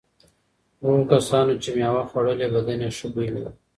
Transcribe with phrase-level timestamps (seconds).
[0.81, 3.51] هغو کسانو چې مېوه خوړلي بدن یې ښه بوی لري.